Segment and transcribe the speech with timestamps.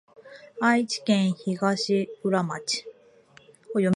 [0.59, 2.85] 愛知県東浦町